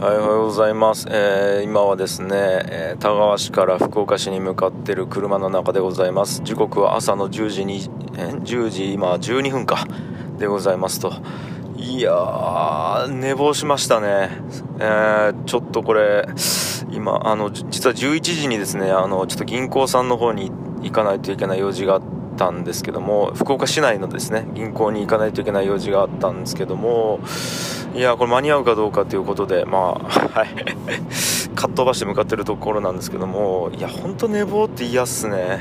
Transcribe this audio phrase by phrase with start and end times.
[0.00, 1.06] はい、おはようございます。
[1.08, 6.42] えー今はですね、えー田川市から福岡市に向かっている車の中でございます。
[6.42, 9.86] 時刻は朝の10時に、えー10時、今12分か、
[10.36, 11.12] でございますと。
[11.76, 14.30] いやー、寝坊しましたね。
[14.80, 16.26] えーちょっとこれ、
[16.90, 20.50] 今、あの、実は11時にですね、あの、ちょっと銀行さんの方に
[20.82, 22.06] 行かないといけない用事があって
[22.36, 27.20] たんですけども、福岡市内のですね、銀行に行かないといけない用事があったんですけども、
[27.94, 30.48] いやこれ間に合うかどうかということで、まあ、 はい、
[31.54, 35.60] かっ飛ばして向かってるところなんですけども、いや、本当寝坊って嫌っすね。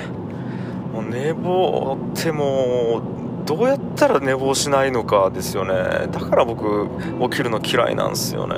[0.93, 6.07] もう寝坊ってもう、どうやったら寝坊しないのかですよね。
[6.11, 6.87] だから僕、
[7.21, 8.55] 起きるの嫌いなんですよね。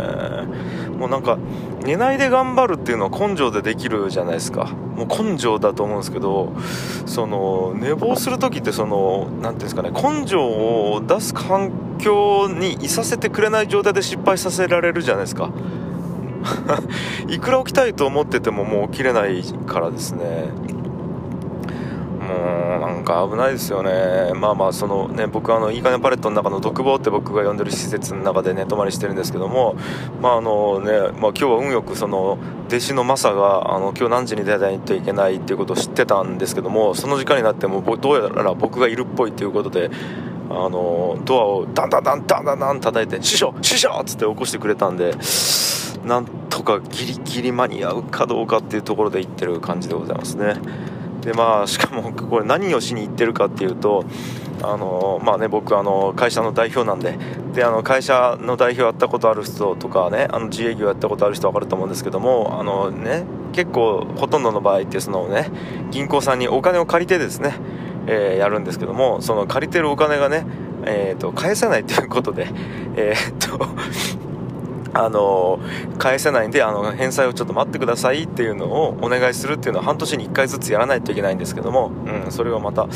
[0.97, 1.37] もうなんか、
[1.83, 4.65] 寝ないで頑張るっていうのは根性でできるじゃないですか。
[4.95, 6.53] もう根性だと思うんですけど、
[7.05, 15.49] その、寝坊する時ってその、何ていうんですかね、根性を出す環境にいさせてくれない状態で失敗させられるじゃないですか。
[17.27, 20.49] いくら起きたいと思っててももう起きれないからですね。
[22.25, 29.75] もうなんか危ないですよね、まあまあそのね僕あのいいかねパレットの中の独房って僕が呼んでる施設の中で寝泊まりしてるんですけども、
[30.21, 32.37] まああのねまあ、今日は運よくその
[32.67, 39.89] 弟子のマサがあの今日何時に出ないといけないっていうことを知ってたんですけどもその時間になってもどうやら僕がいるっぽいということで。
[40.47, 45.15] あのドアをダンダンダンダンダンダン叩いて「師匠師匠!」っつって起こしてくれたんで
[46.05, 50.55] なんとかギリギリ間に合うかどうかっていうところで行ってる感じでございますね。
[51.25, 54.05] でまあ しかもこれ何をしに行ってるかっていうと
[54.61, 57.17] あのまあね僕あの会社の代表なんで
[57.53, 65.51] であの会社の代表やったことある人とかねあの自営業やったことある人分かると思うんですけどもあのね結構ほとんどの場合ってそのね
[65.91, 67.55] 銀行さんにお金を借りてですね、
[68.07, 70.45] えーやるんですけどもその借りてるお金がね
[70.85, 72.47] えー、と返せないということで、
[72.95, 73.67] えー、と
[74.95, 75.59] あの
[75.97, 82.87] 返せないんであの返済をちょっと待ってくださいっていうのをお願いするっていうのは半年に1回ずつやらないといけないんですけども、うん、それをまた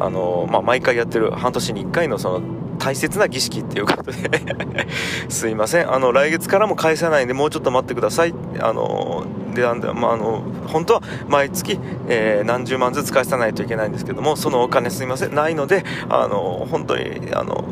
[0.00, 4.30] あの、まあ、毎回やってる半年に1回のその大切な儀式っていうことで
[5.28, 5.92] すいません。
[5.92, 8.34] あの来月からも返せないんでもうちょっと待ってください。
[8.60, 11.78] あのでなんで、まあ、あの本当は毎月、
[12.08, 15.34] えー何十万ずつ返さないといけないんですけどもそのお金すいません。
[15.34, 17.64] ないのであの本当にあの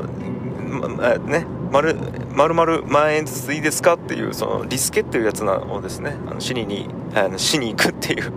[0.70, 1.96] ままね丸
[2.34, 6.16] 丸々万円ずついいですかっていうそのリスケっていうやつなのですね。
[6.28, 8.32] あの死ににあの死に行くっていう。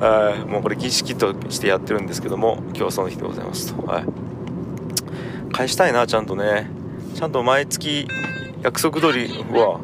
[0.00, 4.04] あ もうこれ儀式としてやってるんですけども今日はその日でございますと、はい、
[5.52, 6.70] 返したいなちゃんとね。
[7.14, 8.08] ちゃんと毎月
[8.62, 9.80] 約束通りうわ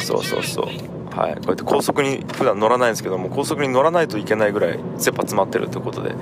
[0.00, 0.66] そうそうそう。
[1.14, 1.34] はい。
[1.34, 6.14] こうやって高速に普段乗らないんですけども高速に乗らないといけないぐらい切羽詰まってるということで。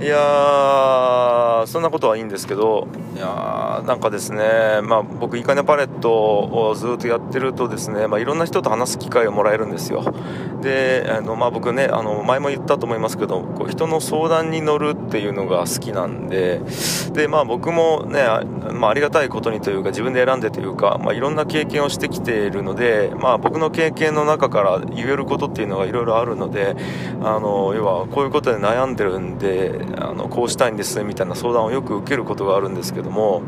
[0.00, 10.14] いやそんなことはいいんですけどいやなんかですねまあ僕いいかねパレットをずっとやってるとですねまあいろんな人と話す機会をもらえるんですよ。
[10.62, 16.60] であのまあ僕ねあの前も言ったと思いますけどこう人の相談に乗るっていうのが好きなんで
[17.12, 26.76] でまあ僕もねあ,、まあ、ありがたいことにというか自分で選んでというか、まあ、いろんな経験をしてきているのでまあ僕の経験の中から言えることっていうのがいろいろあるので
[27.22, 33.42] あの要はこういうことで悩んでるんであのこうしたいんですみたいな相談をよく受けることがあるんですけども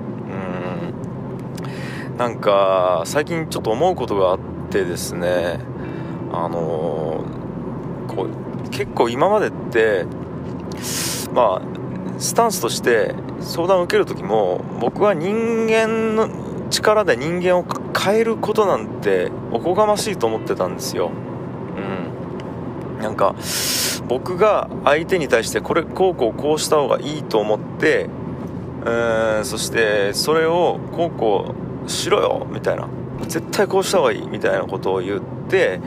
[2.13, 4.39] うんなんか最近ちょっと思うことがあっ
[4.71, 5.61] てですね
[6.33, 7.25] あの
[8.09, 8.27] こ
[8.67, 10.07] う結構今までって
[11.33, 11.73] まあ
[12.19, 16.29] スタンスとして相談を受ける時も僕は人間の
[16.71, 17.67] 力で人間を
[17.99, 21.11] 変えることなんておこがましいと思ってたんですよ。
[21.77, 23.35] うん、なんか
[24.13, 28.11] 僕が相手に対してこれこうこうこうした方がいいと思って
[28.83, 31.55] うーんそしてそれをこうこ
[31.87, 32.89] うしろよみたいな。
[33.27, 35.81] 絶対こうした方がいいみたいなことを言って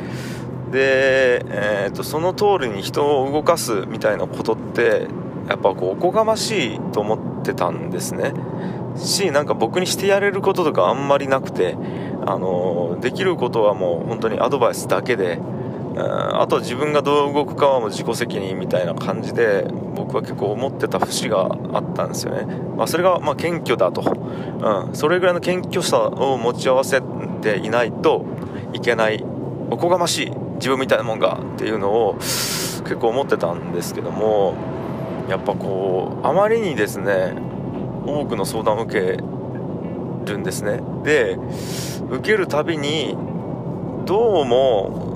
[0.72, 5.08] で、えー、とその通りに人を動かすみたいなことって
[5.48, 8.34] やっぱこうおこがましいと思ってたんですね。
[8.96, 11.78] しなんか僕にしてやれることとかあんまりなくて
[12.26, 15.40] あのできることはもう本当にアドバイスだけで
[15.98, 19.66] あとは自分がどう動くかはもう自己責任みたいな感じで
[19.96, 22.46] 僕は結構思ってた節があったんですよね、
[22.76, 27.02] まあ、それがま謙虚だと、うん、それぐらいの謙虚さを持ち合わせ
[27.42, 28.26] ていないと
[28.74, 29.24] いけない
[29.70, 34.56] おこがましい自分みたいなもんがっていうのを結構思ってたんですけども
[35.30, 37.34] やっぱこうあまりにですね
[38.06, 39.18] 多くの相談を受け
[40.32, 40.82] るんですね。
[41.04, 41.38] で
[42.10, 43.16] 受けるたびに
[44.06, 45.15] どうも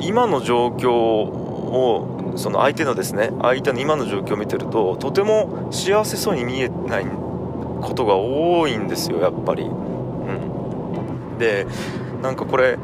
[0.00, 7.06] 今の状況をその相手のですね相手の今の状況を見てるととても幸せそうに見えない
[7.80, 9.66] ことが多いんですよやっぱり、う
[11.34, 11.66] ん、で
[12.22, 12.78] なんかこれ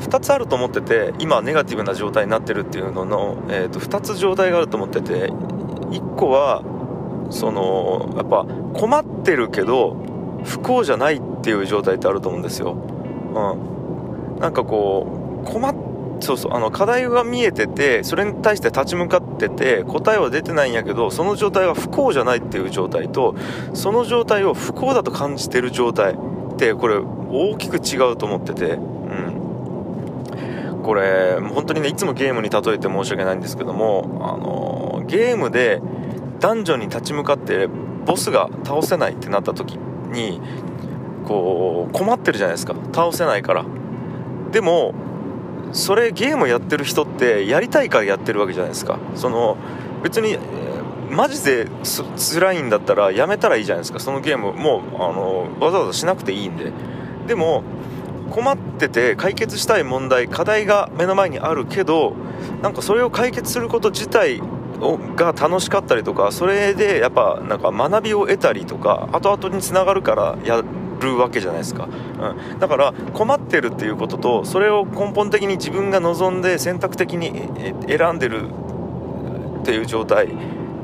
[0.00, 6.62] 2つあると思ってて今ネガティブな状態になってるっていうのの、えー、と2つ状態があると思ってて1個は
[7.30, 8.44] そのやっぱ
[8.78, 9.94] 困ってるけど
[10.44, 12.72] 不幸じゃないっていう状態ってあると思うんですよ。
[12.72, 15.91] うん、なんかこう困っ
[16.22, 23.34] そうそうあの課題が見えててそれに対して立ち向かってて答えは出てないんやけどその状態は不幸じゃないっていう状態と
[23.74, 29.42] その状態を不幸だと感じてる状態ってこれ大きく違うと思っててうん。
[30.82, 35.80] これ本当にねいつもゲームに例えて申し訳ないんですけどもあのゲームで
[36.40, 37.68] ダンジョンに立ち向かって
[38.04, 39.78] ボスが倒せないってなった時
[40.10, 40.40] に
[41.24, 42.74] こう困ってるじゃないですか。
[42.92, 43.64] 倒せないから。
[44.50, 44.92] でも
[45.72, 48.98] それゲームやってる人ってやりたいからやってるわけじゃないですか。
[49.14, 49.56] その
[50.02, 50.38] 別に
[51.10, 51.66] マジで
[52.16, 53.98] 辛いんだったらやめたらいいじゃないですか。
[53.98, 56.72] そのゲームもうあのわざわざしなくていいんで。
[57.26, 57.62] でも
[58.30, 62.14] 困ってて解決したい問題課題が目の前にあるけど
[62.62, 64.40] なんかそれを解決すること自体
[65.16, 70.62] が楽しかったりとかそれでやっぱなんか学びを得たりとか後々につながるからや
[71.02, 71.88] るわけじゃないですか、
[72.20, 77.48] うん、だから困ってるっていうこととそれを根本的に自分が望んで選択的に
[77.88, 78.48] 選んでる
[79.60, 80.28] っていう状態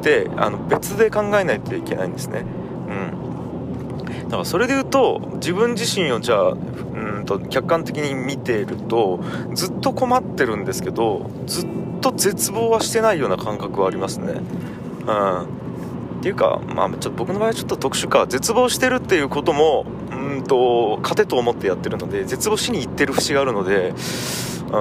[0.03, 2.45] であの別で考えないといけないんですね。
[2.89, 9.21] うん、だからそれで言うと自分自身をじゃあうんと客観的に見ていると
[9.55, 11.69] ずっと困ってるんですけどずっ
[12.01, 14.41] と絶望はしてないような感覚はありますね。
[15.07, 15.59] うん。
[16.19, 18.27] っていうか、まあ、ちょっと僕の場合はちょっと特殊か。
[18.27, 19.87] 絶望してるっていうことも
[20.39, 23.95] うんと糧と思ってやってるので絶望しに行ってる節があるので
[24.69, 24.73] うん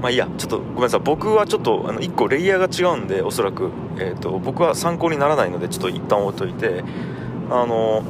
[0.00, 1.00] まあいいやちょっとごめんなさい。
[1.00, 6.84] 僕はちょっとあの1個レイヤーが違うんでおそらく、えーと、僕は参考にならないのでちょっと一旦置いといて
[7.50, 8.04] あの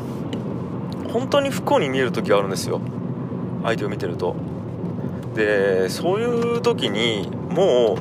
[1.13, 2.81] 本当に不幸に見える時があるんですよ。
[3.63, 4.37] 相手を見てると。
[5.35, 7.97] でそういう時にも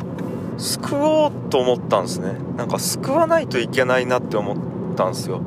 [0.57, 2.33] う救おうと思ったんですね。
[2.57, 4.57] なんか救わないといけないなって思っ
[4.95, 5.41] たんですよ。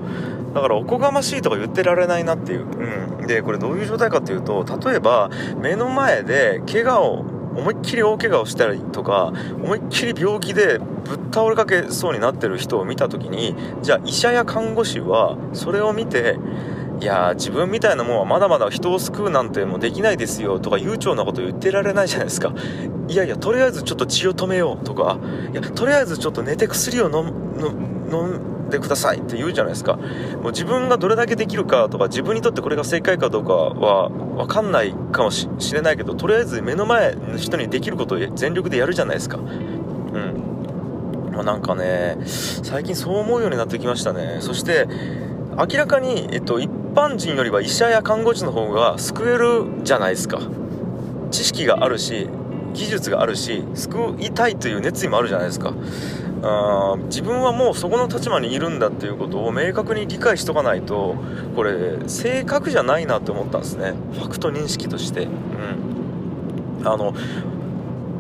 [0.54, 2.66] だからおこがましいとか言ってられないなっていう、
[3.20, 9.32] うん、でこれどういう状態かっていうと例えば目の前で怪我を思いっきり大怪我をしたりとか
[9.62, 16.38] 思いっきり病気でぶっ倒れかけそうになってる人を見た時にじゃあ医者や看護師はそれを見て
[17.00, 22.55] いや自分みたいなもんはまだまだ人を救うなんてもうできないですよとか悠長なこと言ってられないじゃないですか。
[23.08, 25.19] いやいやとりあえずちょっと血を止めようとか
[25.52, 27.32] いやとりあえずちょっと寝て薬を飲む
[28.12, 29.94] 飲んでくださいって言うじゃないですか。
[29.94, 39.38] もう自分がどれだけできるかとか自分にとってこれが正解かどうかは分かんないかもしれないけどとりあえず目の前の人にできることを全力でやるじゃないですか。
[39.38, 41.32] うん。
[41.32, 44.38] まあ、なんかね最近そう思うようになってきましたね。
[44.40, 44.86] そして
[45.56, 50.40] 明らかに、えっと、一般人よりは医者や看護師の方が救えるじゃないですか。
[51.30, 52.28] 知識があるし
[52.74, 55.72] 技術があるし救いたいという熱意もあるじゃないですか。
[56.42, 61.14] あ自分はもうそこの立場にいるんだっていうことを明確に理解しとかないと
[61.54, 63.94] これ正確じゃないなって思ったんですね。
[64.12, 65.24] ファクト認識として。
[65.24, 66.82] うん。
[66.84, 67.14] あの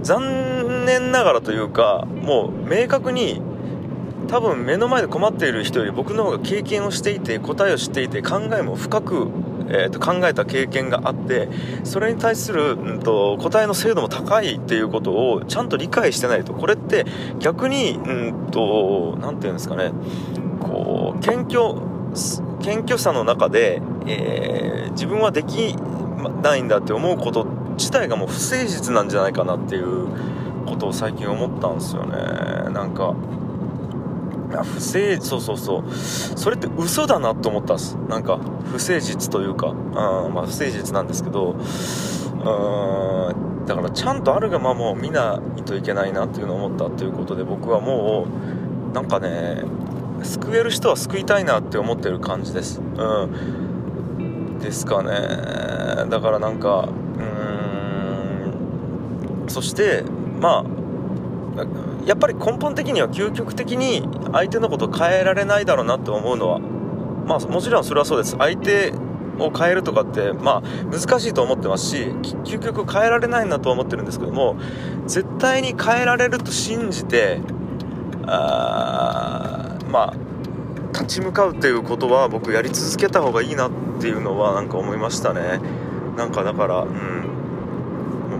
[0.02, 3.40] 残念ながらというかもう明確に
[4.28, 9.28] 多分目の前で困っている人より僕の方が経験をしていて答えを知っていて考えも深く、
[9.72, 11.48] えー、と考えた経験があって
[11.82, 17.06] それに対する、うんと、答えの精度も高いっていうことをちゃんと理解してないとこれって
[17.38, 19.92] 逆にうんと何て言うんですかね
[20.60, 21.92] こう謙虚
[22.60, 25.74] 謙虚さの中で、えー、自分はでき
[26.42, 27.44] ないんだって思うこと
[27.76, 30.06] 自体がもう不誠実なんじゃないかなっていう
[30.66, 32.16] ことを最近思ったんですよね。
[32.72, 33.14] なんか
[34.58, 35.90] 不誠実そうそうそう。
[35.92, 37.96] それって嘘だなと思ったんです。
[38.08, 41.52] なんか不誠実というか、うんまあ、不誠実なんですけど。
[41.52, 48.26] うーんだからちゃんとあるがままを見ないといけないなっていうのを思ったということで僕はも
[48.90, 49.62] うなんかね
[50.24, 52.80] 救える人は救いたいなって思ってる感じです。
[52.80, 54.58] うん。
[54.58, 55.10] ですかね。
[56.10, 57.22] だからなんかうー
[59.46, 59.48] ん。
[59.48, 60.04] そして
[60.40, 60.81] まあ
[62.06, 68.36] やっぱり根本的には究極的に相手のことを変えられないだろうなって思うのはまあもちろんそれはそうです。
[68.38, 68.92] 相手
[69.38, 71.96] を変えるとかってまあ難しいと思ってますし
[72.44, 74.56] 究極変えられないなとは思ってるんですけども
[75.06, 77.40] 絶対に変えられると信じて
[78.26, 80.14] あまあ
[80.92, 85.60] 立ち向かうっていうことは僕やり続けた方がいいなっていうのはなんか思いましたね。
[86.16, 87.22] なんかだからうん。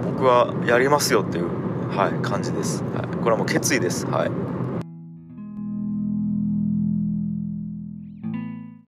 [0.04, 1.46] 僕はやりますよっていう
[1.88, 2.82] はい感じです、
[3.22, 4.04] これはもう決意です。
[4.06, 4.41] はい。